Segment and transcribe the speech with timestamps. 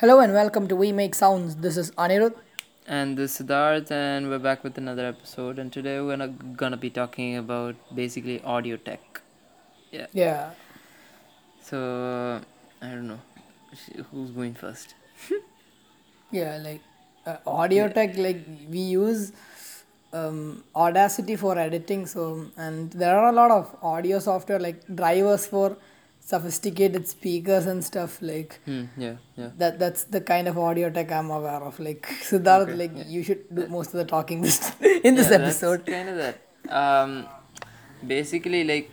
[0.00, 1.56] Hello and welcome to We Make Sounds.
[1.56, 2.34] This is Anirudh.
[2.86, 5.58] And this is Siddharth, and we're back with another episode.
[5.58, 9.20] And today we're gonna, gonna be talking about basically audio tech.
[9.92, 10.06] Yeah.
[10.12, 10.50] Yeah.
[11.62, 12.40] So
[12.82, 13.20] I don't know
[14.10, 14.94] who's going first.
[16.32, 16.80] Yeah, like
[17.26, 17.92] uh, audio Yeah.
[17.92, 19.32] tech, like we use
[20.12, 22.06] um, Audacity for editing.
[22.06, 25.76] So, and there are a lot of audio software like drivers for
[26.32, 28.12] sophisticated speakers and stuff.
[28.30, 28.84] Like Hmm.
[29.04, 29.16] Yeah.
[29.36, 29.50] Yeah.
[29.62, 29.78] that.
[29.82, 31.80] That's the kind of audio tech I'm aware of.
[31.88, 32.78] Like Siddharth, Okay.
[32.84, 33.08] like Yeah.
[33.16, 34.58] you should do most of the talking this
[35.10, 35.86] in this yeah, episode.
[35.96, 36.36] Kind of that.
[36.82, 37.12] Um,
[38.06, 38.90] basically, like,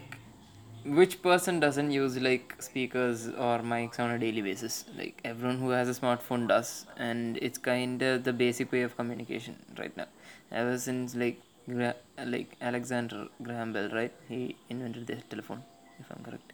[1.00, 4.86] which person doesn't use like speakers or mics on a daily basis?
[4.98, 8.96] Like everyone who has a smartphone does, and it's kind of the basic way of
[9.02, 10.08] communication right now.
[10.52, 11.96] Ever since like Gra-
[12.36, 14.14] like Alexander Graham Bell, right?
[14.30, 15.64] He invented the telephone,
[16.00, 16.54] if I'm correct.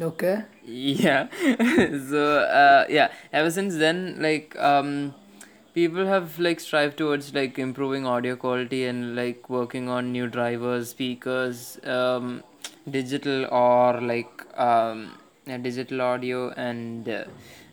[0.00, 0.42] Okay.
[0.64, 1.28] yeah
[2.10, 5.14] so uh, yeah ever since then like um
[5.74, 10.90] people have like strived towards like improving audio quality and like working on new drivers
[10.90, 12.42] speakers um
[12.90, 15.14] digital or like um
[15.46, 17.24] yeah, digital audio and uh,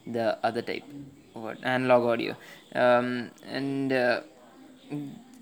[0.07, 0.83] the other type
[1.33, 2.35] what analog audio
[2.75, 4.21] um and uh,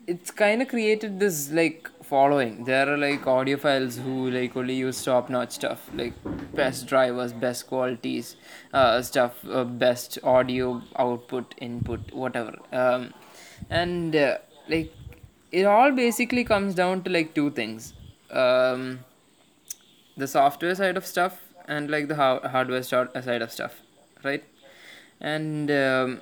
[0.07, 2.63] it's kind of created this like following.
[2.69, 6.13] There are like audiophiles who like only use top notch stuff like
[6.61, 8.35] best drivers best qualities
[8.73, 12.55] uh, stuff uh, best audio output input whatever.
[12.71, 13.13] Um,
[13.69, 14.37] and uh,
[14.69, 14.93] like
[15.51, 17.93] it all basically comes down to like two things.
[18.31, 18.99] Um,
[20.17, 23.81] the software side of stuff and like the har- hardware side of stuff
[24.23, 24.43] right?
[25.19, 26.21] And um,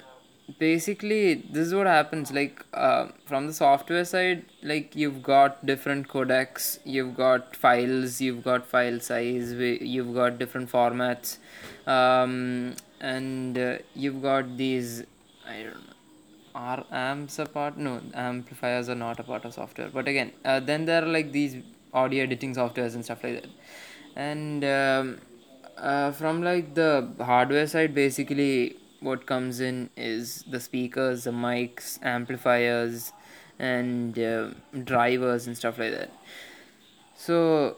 [0.58, 6.08] basically this is what happens like uh, from the software side like you've got different
[6.08, 11.38] codecs you've got files you've got file size you've got different formats
[11.88, 15.04] um, and uh, you've got these
[15.48, 15.96] i don't know
[16.56, 20.60] are amps a part no amplifiers are not a part of software but again uh,
[20.60, 21.58] then there are like these
[21.94, 23.50] audio editing softwares and stuff like that.
[24.16, 25.22] And um,
[25.78, 32.00] uh, from like the hardware side basically what comes in is the speakers the mics
[32.04, 33.12] amplifiers
[33.60, 34.50] and uh,
[34.84, 36.12] drivers and stuff like that.
[37.16, 37.78] So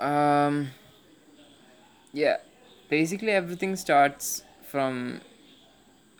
[0.00, 0.70] um
[2.12, 2.36] yeah
[2.88, 5.20] basically everything starts from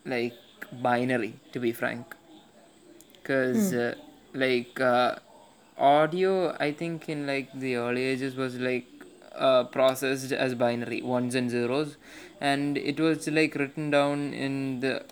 [0.04, 0.34] like
[0.82, 2.14] binary to be frank.
[3.14, 3.94] Because uh,
[4.34, 5.16] like uh,
[5.78, 8.86] audio i think in like the early ages was like
[9.34, 11.96] uh, processed as binary ones and zeros.
[12.40, 15.04] And it was like written down in the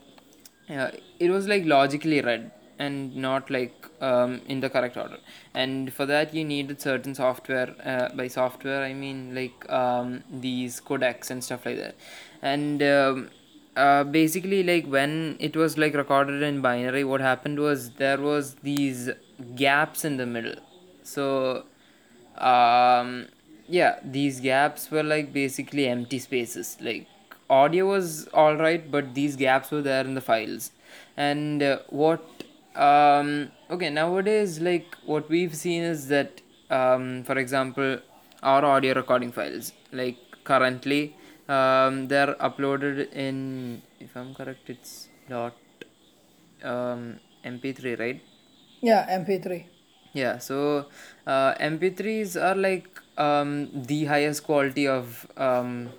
[0.68, 5.18] uh, it was like logically read and not like um, in the correct order.
[5.54, 10.80] And for that you needed certain software uh, by software i mean like um, these
[10.80, 11.94] codecs and stuff like that.
[12.42, 13.30] And um,
[13.76, 18.54] uh, basically like when it was like recorded in binary what happened was there was
[18.62, 19.10] these
[19.56, 20.56] gaps in the middle.
[21.02, 21.64] So
[22.38, 23.26] um
[23.78, 26.76] yeah these gaps were like basically empty spaces.
[26.80, 27.06] Like
[27.48, 30.70] audio was all right but these gaps were there in the files.
[31.16, 32.24] And uh, what
[32.76, 37.98] um okay nowadays like what we've seen is that um for example
[38.44, 41.16] our audio recording files like currently
[41.48, 45.56] um they're uploaded in if i'm correct it's dot
[46.62, 48.20] um mp3 right?
[48.82, 49.66] Yeah, MP3.
[50.14, 50.86] yeah, so
[51.26, 52.88] uh, MP3s are like
[53.26, 55.90] um, the highest quality of um,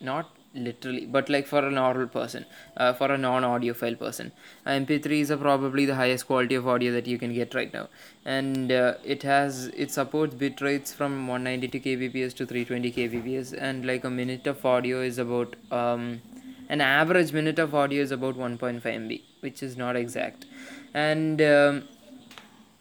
[0.00, 2.44] not literally, but like for a normal person,
[2.76, 4.30] uh, for a non-audiophile person,
[4.66, 7.88] uh, MP3s are probably the highest quality of audio that you can get right now,
[8.24, 13.84] and uh, it has it supports bit rates from 192 kbps to 320 kbps, and
[13.84, 16.22] like a minute of audio is about um,
[16.68, 20.46] an average minute of audio is about 1.5 MB, which is not exact,
[20.94, 21.82] and um,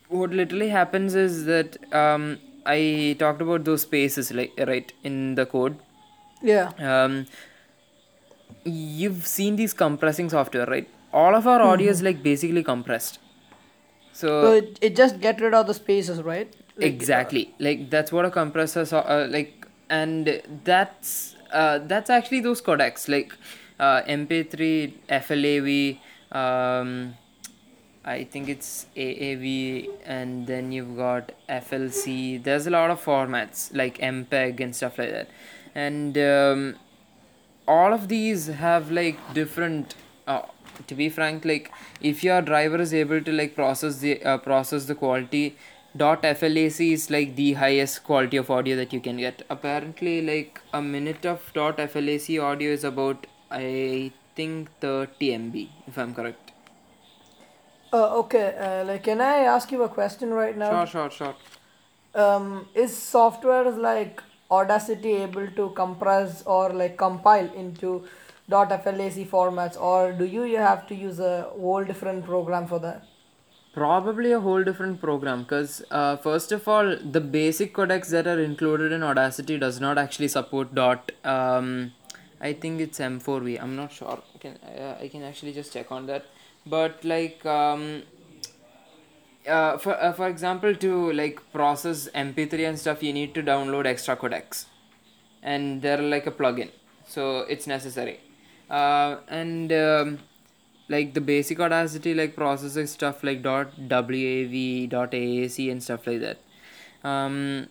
[0.09, 5.46] what literally happens is that um, I talked about those spaces like right in the
[5.46, 5.78] code.
[6.41, 6.72] Yeah.
[6.79, 7.25] Um,
[8.63, 10.87] you've seen these compressing software, right?
[11.11, 13.20] All of our audio is like basically compressed.
[14.11, 16.53] So So it, it just get rid of the spaces, right?
[16.76, 22.40] Like, exactly, like that's what a compressor so, uh, like, and that's uh, that's actually
[22.41, 23.34] those codecs like
[23.79, 25.99] uh, MP3, FLAV.
[26.32, 27.16] Um,
[28.05, 32.44] I think it's AAV, and then you've got FLC.
[32.44, 35.29] There's a lot of formats like MPEG and stuff like that,
[35.73, 36.76] and um,
[37.67, 39.96] all of these have like different.
[40.28, 40.41] Uh,
[40.88, 41.72] to be frank, like
[42.02, 45.56] if your driver is able to like process the uh, process the quality,
[45.96, 49.44] dot FLAC is like the highest quality of audio that you can get.
[49.49, 55.97] Apparently, like a minute of dot FLAC audio is about I think 30 MB, if
[55.97, 56.53] I'm correct.
[57.93, 60.84] Uh, okay, uh, like, can I ask you a question right now?
[60.84, 61.35] Sure, sure, sure.
[62.16, 68.03] Um, is software like Audacity able to compress or like compile into
[68.49, 73.05] .flac formats, or do you have to use a whole different program for that?
[73.73, 78.39] Probably a whole different program because uh, first of all, the basic codecs that are
[78.39, 81.11] included in Audacity does not actually support dot.
[81.23, 81.93] Um,
[82.41, 83.61] I think it's M4V.
[83.61, 84.22] I'm not sure.
[84.35, 86.25] I can uh, I can actually just check on that.
[86.65, 88.03] But like um,
[89.47, 93.85] uh, for uh, for example, to like process MP3 and stuff, you need to download
[93.85, 94.65] extra codecs,
[95.41, 96.69] and they're like a plugin,
[97.05, 98.19] so it's necessary.
[98.69, 100.19] Uh, and um,
[100.87, 106.21] like the basic Audacity like processes stuff like dot WAV, dot AAC, and stuff like
[106.21, 106.37] that.
[107.03, 107.67] Um,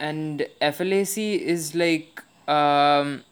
[0.00, 3.22] and FLAC is like um,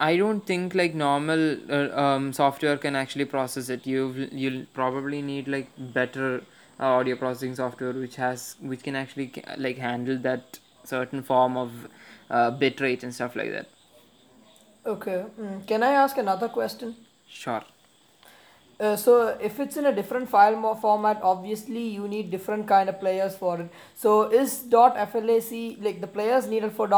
[0.00, 3.86] I don't think like normal uh, um, software can actually process it.
[3.86, 6.42] You you'll probably need like better
[6.80, 11.70] uh, audio processing software which has which can actually like handle that certain form of
[12.30, 13.68] uh, bit rate and stuff like that.
[14.84, 15.66] Okay, mm.
[15.66, 16.96] can I ask another question?
[17.28, 17.62] Sure.
[18.80, 22.88] Uh, so if it's in a different file mo- format, obviously you need different kind
[22.88, 23.70] of players for it.
[23.94, 26.88] So is dot .flac like the players needed for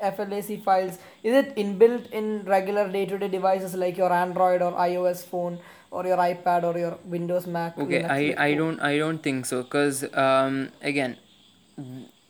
[0.00, 0.98] .flac files?
[1.22, 5.58] Is it inbuilt in regular day-to-day devices like your Android or iOS phone
[5.90, 7.78] or your iPad or your Windows Mac?
[7.78, 11.16] Okay, Linux, I I don't I don't think so because um again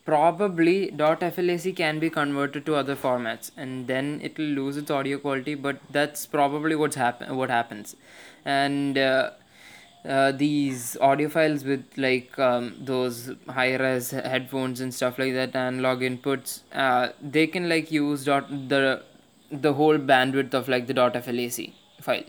[0.05, 5.19] probably .flac can be converted to other formats and then it will lose its audio
[5.19, 7.94] quality but that's probably what's happen what happens
[8.44, 9.31] and uh,
[10.08, 15.55] uh, these audio files with like um, those high res headphones and stuff like that
[15.55, 19.02] analog inputs uh, they can like use dot the
[19.50, 22.25] the whole bandwidth of like the dot .flac file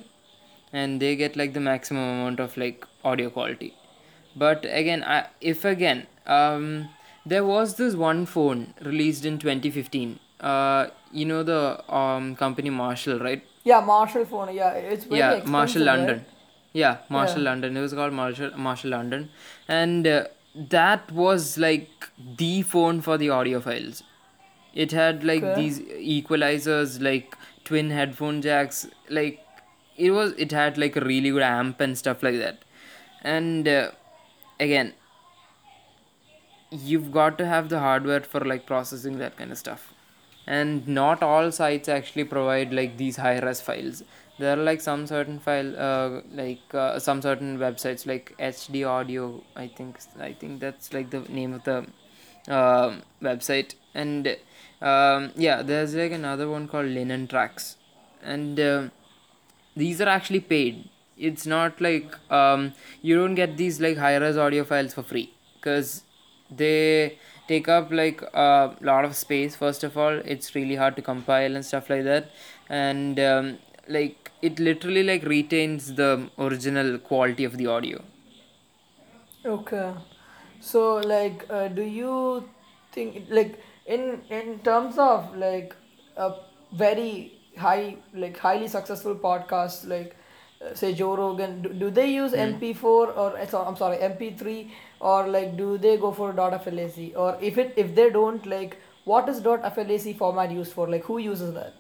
[0.73, 3.73] and they get like the maximum amount of like audio quality
[4.35, 6.89] but again I, if again um
[7.25, 13.19] there was this one phone released in 2015 uh you know the um company marshall
[13.19, 14.53] right Yeah, Marshall phone.
[14.55, 16.21] Yeah, it's very yeah marshall right?
[16.73, 17.75] Yeah marshall london.
[17.77, 19.29] It was called marshall marshall london.
[19.67, 20.25] And uh,
[20.55, 24.03] that was like the phone for the audiophiles.
[24.73, 25.55] It had like Okay.
[25.55, 27.35] these equalizers like
[27.65, 28.87] twin headphone jacks.
[29.09, 29.45] Like
[29.97, 32.63] it was it had like a really good amp and stuff like that.
[33.23, 33.91] And uh,
[34.59, 34.93] again
[36.71, 39.93] you've got to have the hardware for like processing that kind of stuff.
[40.47, 44.03] And not all sites actually provide like these high res files
[44.39, 49.43] there are like some certain file uh, like uh, some certain websites like hd audio
[49.55, 51.85] i think i think that's like the name of the
[52.47, 53.75] um website.
[53.93, 54.37] And
[54.81, 57.77] um, yeah there's like another one called linen tracks.
[58.23, 58.91] And um
[59.75, 60.89] these are actually paid.
[61.17, 65.33] It's not like um, you don't get these like high res audio files for free.
[65.55, 66.03] Because
[66.49, 67.17] they
[67.47, 70.19] take up like a lot of space first of all.
[70.25, 72.31] It's really hard to compile and stuff like that.
[72.69, 78.01] And um, like it literally like retains the original quality of the audio.
[79.45, 79.93] Okay.
[80.59, 82.47] So like uh, do you
[82.91, 85.75] think like in in terms of like
[86.17, 86.33] a
[86.73, 90.15] very high like highly successful podcast like
[90.61, 95.27] uh, say Joe Rogan do, do they use MP4 or so- I'm sorry MP3 or
[95.27, 99.27] like do they go for dot .flac or if it if they don't like what
[99.27, 100.87] is dot .flac format used for?
[100.87, 101.73] Like who uses that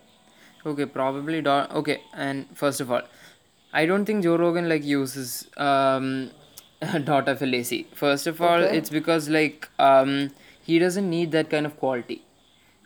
[0.65, 3.01] okay probably dot okay and first of all
[3.73, 6.07] i don't think joe rogan like uses um
[7.09, 8.77] dot flac first of all Okay.
[8.77, 10.31] it's because like um
[10.63, 12.21] he doesn't need that kind of quality.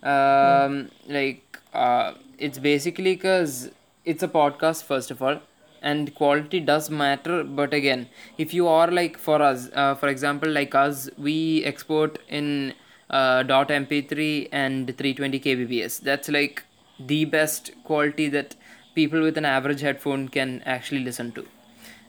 [0.02, 3.70] Um like uh it's basically because
[4.04, 5.38] it's a podcast first of all
[5.82, 10.50] and quality does matter but again if you are like for us uh, for example
[10.50, 12.74] like us we export in
[13.10, 16.62] uh, dot mp3 and 320 kbps that's like
[16.98, 18.54] the best quality that
[18.94, 21.46] people with an average headphone can actually listen to.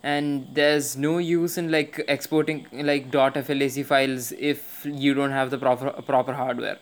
[0.03, 5.50] And there's no use in like exporting like dot flac files if you don't have
[5.50, 6.77] the proper proper hardware.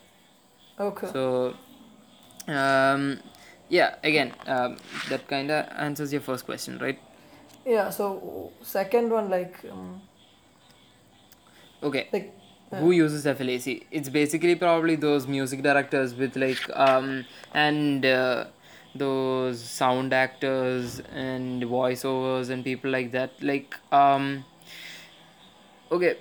[0.79, 1.07] Okay.
[1.11, 1.55] So
[2.47, 3.19] um
[3.69, 4.77] yeah again um,
[5.09, 6.99] that kind of answers your first question right?
[7.65, 10.01] Yeah so second one like um,
[11.81, 12.07] okay.
[12.13, 12.33] like
[12.71, 18.45] who uses flac it's basically probably those music directors with like um and uh,
[18.95, 24.43] those sound actors and voiceovers and people like that like um
[25.91, 26.17] okay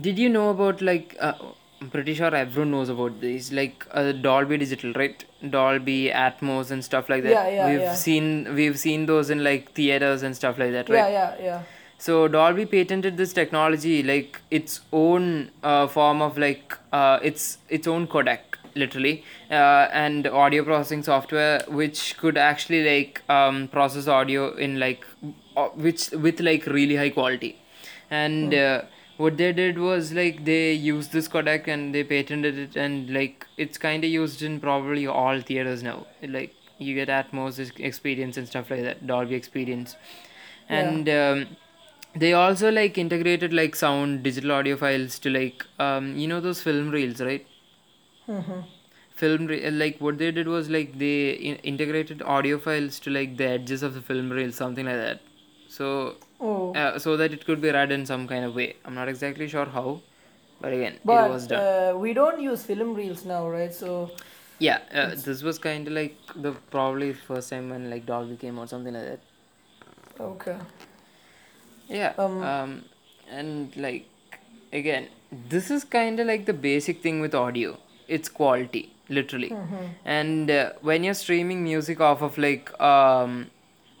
[0.00, 1.32] did you know about like uh,
[1.80, 5.24] I'm pretty sure everyone knows about these, like uh, Dolby Digital, right?
[5.48, 7.30] Dolby Atmos and stuff like that.
[7.30, 7.94] Yeah, yeah, we've yeah.
[7.94, 11.62] seen we've seen those in like theaters and stuff like that, Yeah, yeah, yeah.
[12.04, 17.86] So Dolby patented this technology, like its own uh, form of like uh, its its
[17.86, 18.40] own codec,
[18.74, 25.04] literally, uh, and audio processing software, which could actually like um, process audio in like
[25.56, 27.52] uh, which with like really high quality,
[28.10, 28.80] and uh,
[29.18, 33.46] what they did was like they used this codec and they patented it, and like
[33.58, 36.06] it's kind of used in probably all theaters now.
[36.22, 39.96] Like you get Atmos ex- experience and stuff like that, Dolby experience,
[40.70, 40.78] Yeah.
[40.80, 41.08] and.
[41.10, 41.56] Um,
[42.14, 46.62] they also like integrated like sound digital audio files to like um you know those
[46.62, 47.46] film reels right
[48.28, 48.60] Mm-hmm.
[49.20, 53.10] film re- uh, like what they did was like they in- integrated audio files to
[53.10, 55.20] like the edges of the film reel something like that
[55.68, 56.72] so Oh.
[56.74, 59.48] uh, so that it could be read in some kind of way i'm not exactly
[59.48, 60.00] sure how
[60.60, 63.74] but again it was But done uh, we don't use film reels now, right?
[63.74, 64.10] So
[64.58, 68.58] yeah uh, this was kind of like the probably first time when like dolby came
[68.58, 69.20] or something like that
[70.20, 70.56] okay.
[71.90, 72.12] Yeah.
[72.18, 72.84] Um, Um,
[73.30, 74.06] and like
[74.72, 75.08] again,
[75.54, 77.78] this is kind of like the basic thing with audio.
[78.08, 79.50] It's quality, literally.
[79.50, 79.86] Mm-hmm.
[80.04, 83.50] And uh, when you're streaming music off of like, um,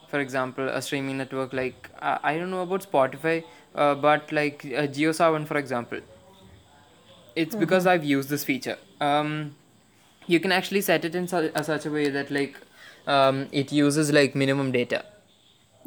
[0.08, 3.44] for example, a streaming network like uh, I don't know about Spotify,
[3.74, 6.00] uh, but like uh, JioSaavn, for example,
[7.36, 8.78] it's because I've used this feature.
[9.00, 9.56] Um,
[10.26, 12.56] you can actually set it in su- such a way that like
[13.06, 15.04] um, it uses like minimum data.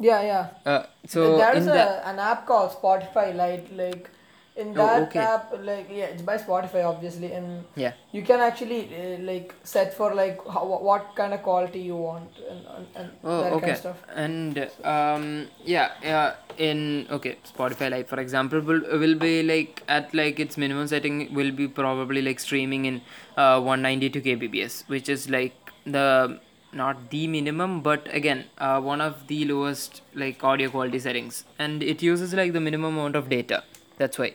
[0.04, 0.70] Yeah, yeah.
[0.70, 3.72] Uh, so there is that an app called Spotify Lite.
[3.82, 4.10] Like
[4.56, 5.20] in Oh, that okay.
[5.20, 7.94] app, like yeah, it's by Spotify obviously, and yeah.
[8.12, 12.30] you can actually uh, like set for like how, what kind of quality you want
[12.50, 13.60] and, and, and Oh, that okay.
[13.60, 13.98] kind of stuff.
[14.14, 16.34] And um, yeah, yeah.
[16.56, 21.34] In okay, Spotify Live, for example, will will be like at like its minimum setting
[21.34, 23.00] will be probably like streaming in
[23.36, 26.38] uh 192 kbps, which is like the
[26.74, 31.82] not the minimum, but again, uh, one of the lowest like audio quality settings, and
[31.82, 33.62] it uses like the minimum amount of data.
[33.98, 34.34] That's why.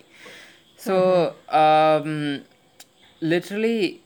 [0.77, 2.43] So um,
[3.21, 4.01] literally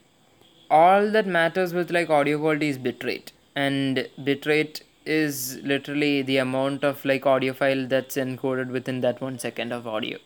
[0.70, 6.84] all that matters with like audio quality is bitrate and bitrate is literally the amount
[6.84, 10.18] of like audio file that's encoded within that one second of audio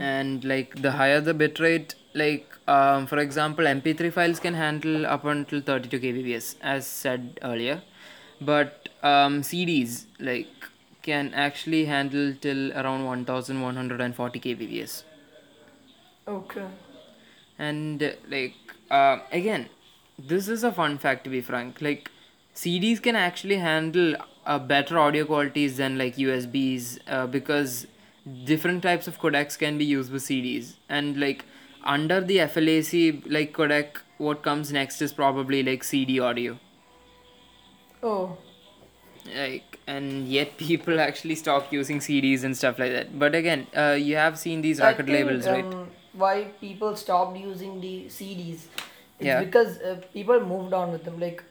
[0.00, 5.24] and like the higher the bitrate like um, for example mp3 files can handle up
[5.24, 7.82] until 32 kbps as said earlier.
[8.40, 10.48] But um, cds like
[11.02, 15.02] can actually handle till around 1140 kbps
[16.26, 16.66] Okay.
[17.58, 18.54] and uh, like
[18.90, 19.68] uh, again
[20.18, 21.80] this is a fun fact to be frank.
[21.80, 22.10] Like
[22.54, 24.16] cds can actually handle
[24.46, 27.86] uh, better audio qualities than like usbs uh, because
[28.44, 31.44] different types of codecs can be used with cds and like
[31.84, 36.58] under the flac like codec what comes next is probably like cd audio
[38.02, 38.36] Oh.
[39.34, 43.96] like and yet people actually stop using cds and stuff like that but again uh,
[43.98, 47.92] you have seen these I record think, labels right um, Why people stopped using the
[48.16, 48.66] CDs?
[49.18, 49.40] It's Yeah.
[49.46, 51.16] because uh, people moved on with them.
[51.22, 51.42] Like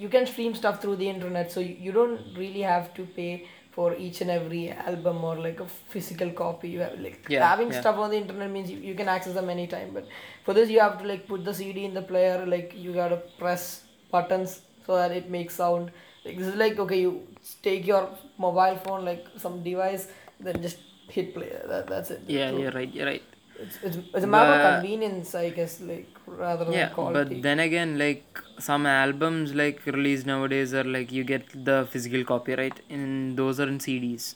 [0.00, 3.30] you can stream stuff through the internet, so you, you don't really have to pay
[3.72, 6.68] for each and every album or like a physical copy.
[6.70, 7.80] You have like Yeah, having yeah.
[7.80, 9.90] stuff on the internet means you, you can access them anytime.
[9.94, 10.08] But
[10.44, 12.44] for this, you have to like put the CD in the player.
[12.46, 15.90] Like you gotta press buttons so that it makes sound.
[16.24, 17.26] Like this is like okay, you
[17.62, 18.08] take your
[18.38, 20.08] mobile phone like some device,
[20.40, 21.50] then just hit play.
[21.66, 22.22] That, that's it.
[22.26, 23.22] yeah So- you're right you're right
[23.62, 27.34] it's, it's, it's a matter of convenience, I guess, like rather than yeah quality.
[27.34, 32.24] but then again like some albums like released nowadays are like you get the physical
[32.24, 34.34] copyright and those are in cds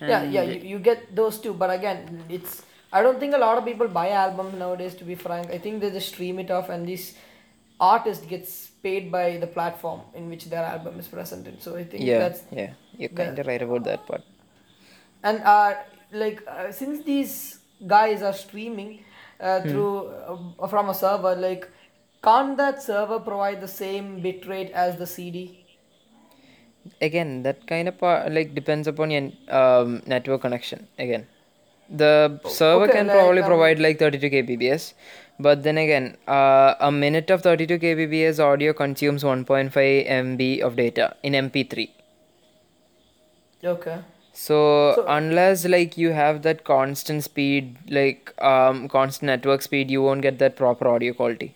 [0.00, 1.54] yeah, And yeah, you, you get those too.
[1.54, 4.94] But again, it's I don't think a lot of people buy albums nowadays.
[4.96, 7.14] To be frank, I think they just stream it off, and this
[7.80, 11.62] artist gets paid by the platform in which their album is presented.
[11.62, 14.22] So I think that's yeah you're kinda right about that part
[15.22, 15.74] and uh
[16.12, 19.04] like uh, since these guys are streaming
[19.40, 19.68] uh, Hmm.
[19.68, 20.08] through
[20.58, 21.68] uh, from a server, like
[22.22, 25.60] can't that server provide the same bitrate as the CD?
[27.00, 31.26] again that kind of part like depends upon your um, network connection again
[31.88, 34.94] the server okay, can like, probably um, provide like 32 kbps
[35.38, 41.16] but then again uh, a minute of 32 kbps audio consumes 1.5 mb of data
[41.22, 41.90] in mp3
[43.64, 43.98] Okay.
[44.36, 44.56] So,
[44.96, 50.22] So- unless like you have that constant speed like um constant network speed you won't
[50.22, 51.50] get that proper audio quality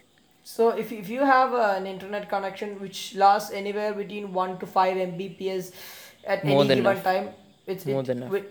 [0.51, 4.67] So if, if you have uh, an internet connection which lasts anywhere between 1 to
[4.77, 5.67] 5 Mbps
[6.35, 7.03] at More any than given enough.
[7.09, 7.27] time,
[7.75, 8.31] it's More it, than enough.
[8.37, 8.47] wi-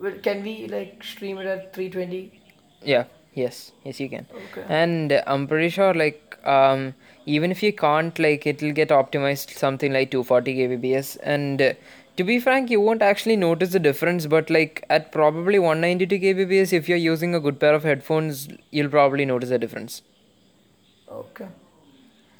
[0.00, 2.20] wi- can we like stream it at 320?
[2.94, 3.04] yeah
[3.38, 4.26] Yes, yes, you can.
[4.42, 4.62] Okay.
[4.66, 6.84] And I'm pretty sure, like, um,
[7.26, 11.10] even if you can't, like, it'll get optimized something like 240 kbps.
[11.22, 11.74] And uh,
[12.16, 14.26] to be frank, you won't actually notice the difference.
[14.26, 18.88] But like at probably 192 kbps, if you're using a good pair of headphones, you'll
[18.88, 20.02] probably notice a difference.
[21.10, 21.48] Okay.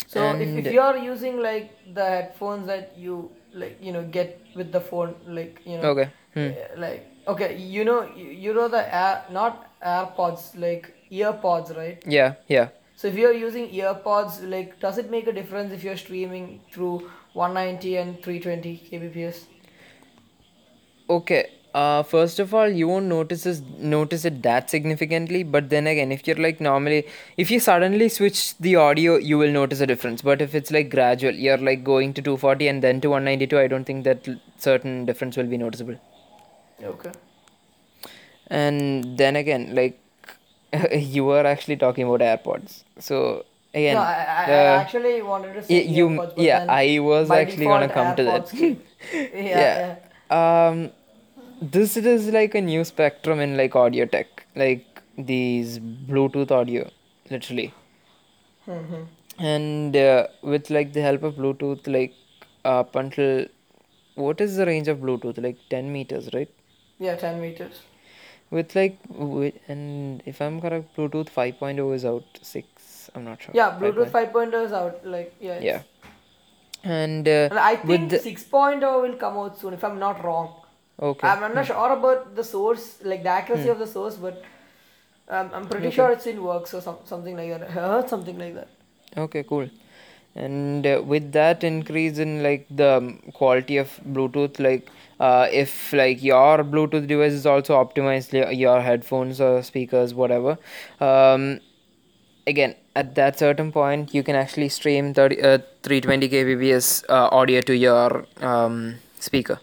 [0.06, 4.40] So if, if you are using like the headphones that you like you know get
[4.54, 6.49] with the phone like you know okay, hmm.
[6.49, 12.02] uh, like okay you know you, you know the air not AirPods like earpods right
[12.06, 12.68] yeah, yeah.
[12.95, 17.11] so if you're using earpods like does it make a difference if you're streaming through
[17.33, 19.45] 190 and 320 kbps
[21.09, 21.51] Okay.
[21.75, 25.43] Uh, first of all, you won't notice this, notice it that significantly.
[25.43, 29.51] But then again, if you're like normally, if you suddenly switch the audio, you will
[29.53, 30.23] notice a difference.
[30.23, 33.67] But if it's like gradual, you're like going to 240 and then to 192, I
[33.67, 35.97] don't think that l- certain difference will be noticeable.
[36.83, 37.13] okay
[38.49, 39.99] And then again, like
[40.93, 42.85] you were actually talking about AirPods.
[42.99, 43.45] So
[43.75, 46.59] no again, I, I, I uh, actually wanted to y- say you, earpods but yeah,
[46.61, 48.47] then I was by actually gonna default come to that.
[48.47, 48.79] AirPods
[49.13, 49.97] yeah Yeah.
[50.31, 50.91] yeah Um,
[51.61, 56.91] this is like a new spectrum in like audio tech, like these Bluetooth audio,
[57.31, 57.73] literally.
[58.65, 59.03] hmm
[59.39, 62.15] And uh, with like the help of Bluetooth, like
[62.65, 63.47] up until
[64.15, 65.43] what is the range of Bluetooth?
[65.43, 66.51] Like 10 meters, right?
[66.99, 67.81] yeah 10 meters
[68.51, 72.25] With like, with, and if I'm correct, Bluetooth 5.0 is out.
[72.41, 73.55] 6, I'm not sure.
[73.55, 74.33] yeah bluetooth 5.0.
[74.33, 75.83] 5.0 is out like yeah Yeah.
[76.85, 80.55] And uh, and i think the, 6.0 will come out soon if i'm not wrong
[81.00, 81.29] okay.
[81.29, 83.71] I'm, I'm not sure about the source, like the accuracy Hmm.
[83.71, 84.43] of the source, but
[85.29, 87.62] um, I'm pretty sure it's in works or some, something like that.
[87.69, 88.69] I heard something like that.
[89.17, 89.69] Okay, cool.
[90.35, 94.88] And uh, with that increase in like the um, quality of Bluetooth, like
[95.19, 100.59] uh, if like your Bluetooth device is also optimized, your headphones or speakers, whatever,
[101.00, 101.61] um,
[102.47, 107.61] again at that certain point you can actually stream 30, uh, 320 kbps uh, audio
[107.62, 109.59] to your um, speaker.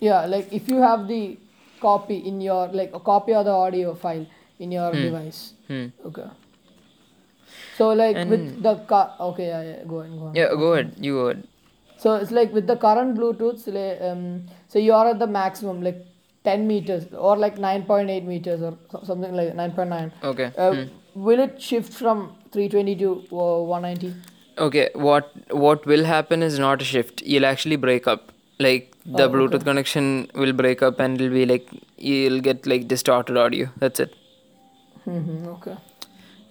[0.00, 1.38] Yeah, like if you have the
[1.80, 4.26] copy in your, like a copy of the audio file
[4.58, 5.54] in your device.
[5.68, 5.86] Hmm.
[6.06, 6.26] Okay.
[7.76, 10.34] So like with the car, okay, yeah, yeah, go on, go on.
[10.34, 10.94] yeah, go ahead.
[10.98, 11.48] You go ahead.
[11.98, 15.82] So it's like with the current Bluetooths, like, um, so you are at the maximum,
[15.82, 16.04] like
[16.44, 20.12] 10 meters or like 9.8 meters or something like 9.9.
[20.22, 20.52] Okay.
[20.56, 20.82] Uh, Hmm.
[21.14, 24.14] Will it shift from 320 to uh, 190?
[24.58, 27.22] Okay, what what will happen is not a shift.
[27.22, 28.32] You'll actually break up.
[28.58, 29.64] Like the Oh, Bluetooth okay.
[29.64, 33.68] connection will break up and it'll be like you'll get like distorted audio.
[33.78, 34.14] That's it.
[35.06, 35.76] Mm-hmm, okay.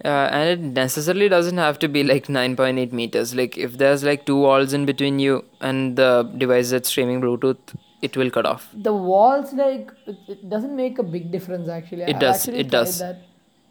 [0.04, 3.34] Uh, and it necessarily doesn't have to be like 9.8 meters.
[3.34, 7.56] Like if there's like two walls in between you and the device that's streaming Bluetooth,
[8.02, 8.68] it will cut off.
[8.74, 12.02] The walls, like, it, doesn't make a big difference actually.
[12.02, 12.36] It I've does.
[12.48, 12.98] actually It does.
[12.98, 13.22] that.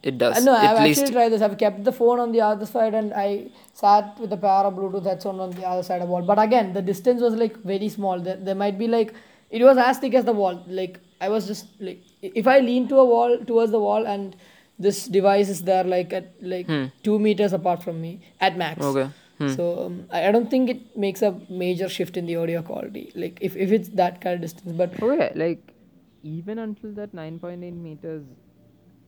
[0.03, 0.45] It Uh, does.
[0.45, 1.41] no, I've At actually tried this.
[1.41, 3.27] I've kept the phone on the other side and I
[3.73, 6.21] sat with a pair of Bluetooth headphones on the other side of the wall.
[6.31, 8.19] But again, the distance was like very small.
[8.19, 9.13] There, there might be like,
[9.49, 10.61] it was as thick as the wall.
[10.67, 14.35] Like, I was just like, if I lean to a wall, towards the wall, and
[14.77, 16.85] this device is there like at like Hmm.
[17.03, 18.83] two meters apart from me at max.
[18.83, 19.09] okay.
[19.37, 19.49] Hmm.
[19.57, 23.11] So um, I, I don't think it makes a major shift in the audio quality.
[23.15, 25.61] Like if, if it's that kind of distance, but Okay, like
[26.23, 28.23] even until that 9.8 meters,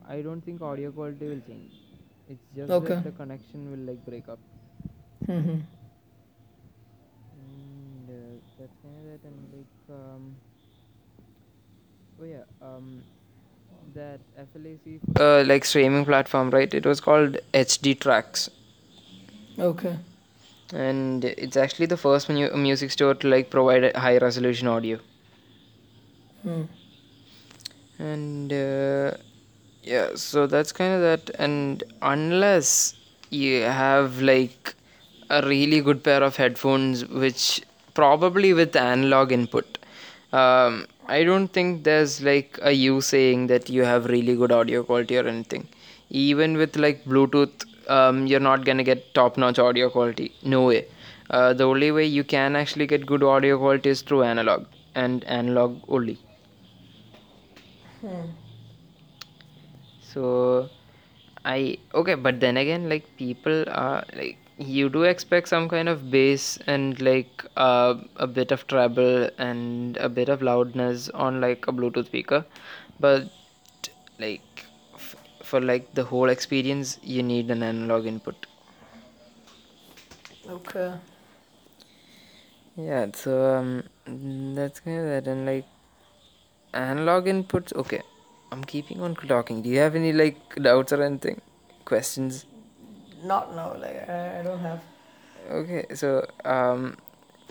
[0.07, 1.73] I don't think audio quality will change.
[2.29, 2.95] It's just Okay.
[2.95, 4.39] that the connection will like break up.
[5.27, 5.61] Mhm.
[7.37, 9.27] And uh, that's kind of that.
[9.27, 10.35] And like, um,
[12.21, 13.01] oh yeah, um,
[13.93, 14.19] that
[14.53, 16.73] FLAC, uh, like streaming platform, right?
[16.73, 18.49] It was called HD Tracks,
[19.59, 19.97] okay.
[20.73, 24.99] and it's actually the first mu- music store to like provide a high resolution audio.
[26.43, 26.63] Hmm.
[27.97, 29.11] and uh,
[29.91, 32.95] yeah so that's kind of that and unless
[33.29, 34.73] you have like
[35.29, 37.61] a really good pair of headphones which
[37.93, 39.77] probably with analog input
[40.33, 44.83] um, i don't think there's like a you saying that you have really good audio
[44.83, 45.67] quality or anything.
[46.09, 50.31] Even with like bluetooth um, you're not gonna get top notch audio quality.
[50.43, 50.87] No way.
[51.29, 55.23] Uh, the only way you can actually get good audio quality is through analog and
[55.25, 56.17] analog only.
[58.01, 58.44] Hmm.
[60.15, 60.69] So
[61.45, 66.09] i okay but then again like people are like you do expect some kind of
[66.09, 71.67] bass and like uh, a bit of treble and a bit of loudness on like
[71.67, 72.45] a bluetooth speaker.
[72.99, 73.29] But
[74.17, 78.47] like f- for like the whole experience you need an analog input.
[80.47, 80.93] Okay.
[82.77, 83.83] yeah so um,
[84.55, 85.65] that's kind of that and like
[86.73, 88.01] analog inputs okay
[88.55, 89.61] I'm keeping on talking.
[89.61, 91.41] Do you have any like doubts or anything?
[91.83, 92.45] Questions?
[93.23, 93.75] Not now.
[93.77, 94.81] Like I, I don't have.
[95.51, 96.95] Okay, so um,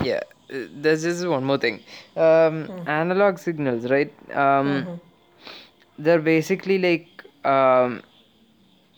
[0.02, 1.80] yeah, there's just one more thing.
[2.16, 2.88] Um, Hmm.
[2.88, 4.12] analog signals, right?
[4.44, 5.00] Um, Mhm.
[5.98, 8.02] they're basically like um,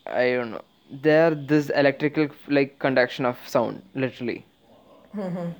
[0.07, 0.62] I don't know.
[1.09, 4.45] They're this electrical like conduction of sound, literally,
[5.16, 5.55] Mhm.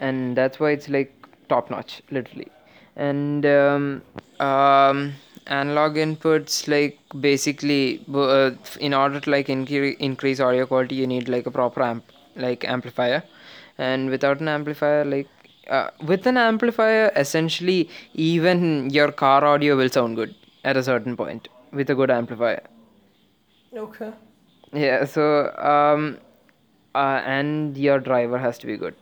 [0.00, 1.12] and that's why it's like
[1.50, 2.50] top notch, literally.
[2.98, 4.02] And um,
[4.40, 5.14] um,
[5.46, 11.28] analog inputs like basically uh, in order to like incre- increase audio quality, you need
[11.28, 12.04] like a proper amp
[12.36, 13.22] like amplifier,
[13.78, 15.28] and without an amplifier, like
[15.68, 20.34] uh, with an amplifier, essentially even your car audio will sound good
[20.64, 22.62] at a certain point with a good amplifier.
[23.74, 24.12] Okay.
[24.72, 26.18] Yeah, so um,
[26.94, 28.94] uh, and your driver has to be good.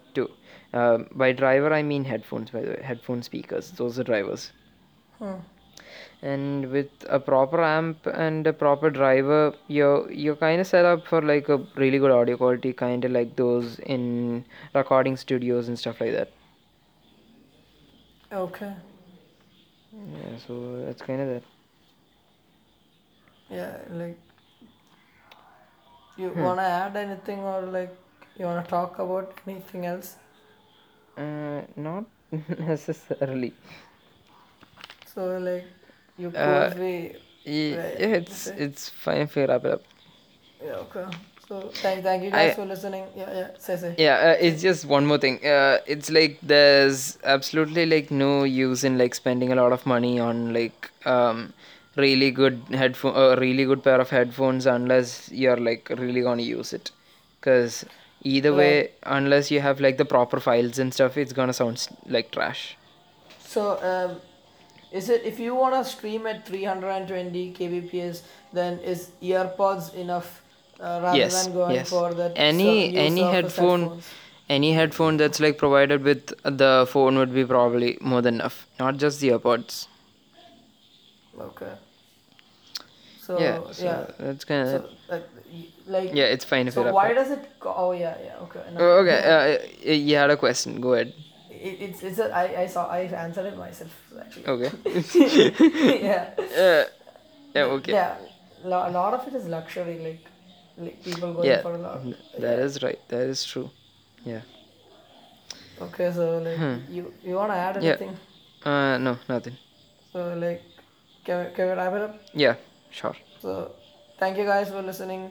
[0.79, 2.51] Uh, by driver, I mean headphones.
[2.51, 3.71] By the way, headphone speakers.
[3.83, 4.53] Those are drivers.
[5.19, 5.37] Hmm.
[6.23, 11.07] And with a proper amp and a proper driver, you're you're kind of set up
[11.07, 15.79] for like a really good audio quality, kind of like those in recording studios and
[15.85, 16.33] stuff like that.
[18.33, 18.73] Okay.
[19.93, 21.43] Yeah, so that's kind of that.
[23.51, 23.79] Yeah.
[23.91, 24.19] Like.
[26.17, 26.43] You Hmm.
[26.43, 27.95] wanna add anything or like
[28.37, 30.17] you wanna talk about anything else?
[31.17, 32.05] Uh, not
[32.59, 33.53] necessarily.
[35.15, 35.65] So like
[36.19, 38.65] you Uh, close we Ye- Right, Yeah, it's okay.
[38.65, 39.83] it's fine if wrap it up.
[40.65, 41.07] yeah okay.
[41.49, 43.05] So thank thank you guys I- for listening.
[43.17, 43.95] Yeah yeah say say.
[43.99, 45.37] Yeah, uh, it's just one more thing.
[45.47, 50.19] Uh, it's like there's absolutely like no use in like spending a lot of money
[50.19, 51.53] on like um
[51.97, 56.73] really good headphone, a really good pair of headphones unless you're like really gonna use
[56.73, 56.91] it.
[57.41, 57.85] Cause
[58.35, 62.31] either way, unless you have like the proper files and stuff, it's gonna sound like
[62.33, 62.77] trash.
[63.55, 63.63] So
[63.93, 64.17] um,
[64.93, 70.43] is it if you wanna stream at 320 kbps, then is earpods enough
[70.81, 71.89] uh, rather Yes, than going yes.
[71.91, 72.33] for that?
[72.37, 73.91] Any- any headphone-
[74.55, 78.59] Any headphone that's like provided with the phone would be probably more than enough.
[78.83, 79.79] Not just the earpods.
[81.47, 81.73] Okay.
[83.25, 84.07] So yeah, yeah.
[84.21, 85.23] that's kind of So
[85.87, 86.25] like yeah.
[86.35, 87.43] It's fine if So wrap why does it?
[87.61, 88.61] Co- oh yeah yeah okay.
[88.73, 89.21] no, Oh, okay.
[89.25, 89.91] no.
[89.91, 90.81] Uh, you had a question.
[90.81, 91.13] Go ahead.
[91.51, 94.47] It, it's it's a, I I saw I answered it myself actually.
[94.55, 94.71] Okay.
[96.11, 96.31] yeah.
[96.39, 96.85] uh,
[97.55, 97.65] yeah.
[97.77, 97.93] Okay.
[97.93, 98.17] Yeah.
[98.65, 100.25] A lot of it is luxury, like,
[100.79, 102.01] like people going Yeah, for a lot.
[102.05, 102.41] Yeah.
[102.41, 102.99] That is right.
[103.09, 103.71] That is true.
[104.25, 104.41] Yeah.
[105.81, 106.77] Okay, so like Hmm.
[106.89, 108.17] you you wanna add anything
[108.65, 108.71] Yeah.
[108.71, 109.57] Uh, no, nothing.
[110.13, 110.63] So like,
[111.25, 112.15] can we, can we wrap it up?
[112.33, 112.55] Yeah.
[112.91, 113.15] Sure.
[113.43, 113.73] So
[114.19, 115.31] thank you guys for listening,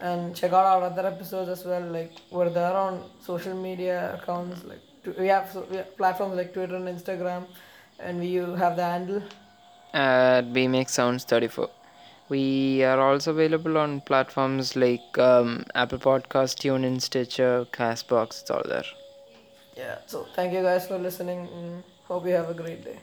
[0.00, 1.82] and check out our other episodes as well.
[1.82, 4.64] Like we're there on social media accounts.
[4.64, 4.80] Like
[5.18, 7.46] we have, so we have platforms like Twitter and Instagram,
[7.98, 9.22] and we have the handle.
[9.92, 11.68] At BMX Sounds 34.
[12.28, 18.42] We are also available on platforms like um, Apple Podcast, TuneIn, Stitcher, Castbox.
[18.42, 18.84] It's all there.
[19.76, 19.98] Yeah.
[20.06, 21.82] So thank you guys for listening.
[22.04, 22.98] hope you have a great day.